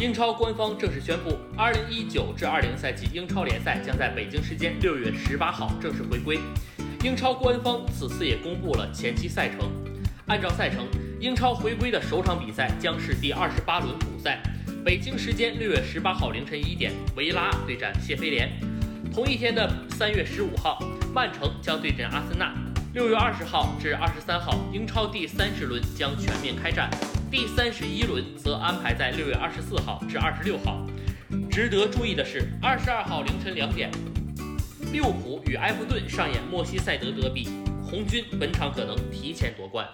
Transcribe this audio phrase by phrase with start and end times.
[0.00, 6.38] 英超官方正式宣布，二零一九至二零赛季英超联赛将在北京时间六月十八号正式回归。
[7.04, 9.70] 英超官方此次也公布了前期赛程。
[10.26, 10.84] 按照赛程，
[11.20, 14.42] 英超回归的首场比赛将是第二十八轮补赛，
[14.84, 18.50] 北京时间六月十八号凌晨一点，维拉对战谢菲联。
[19.12, 20.82] 同一天的三月十五号，
[21.14, 22.52] 曼城将对阵阿森纳。
[22.94, 26.90] 六月二十号至二十三号，英超第三十轮将全面开战。
[27.34, 30.86] 第三十一轮则安排在六月二十四号至二十六号。
[31.50, 33.90] 值得注意的是，二十二号凌晨两点，
[34.92, 37.48] 利物浦与埃弗顿上演莫西塞德德比，
[37.82, 39.84] 红军本场可能提前夺冠。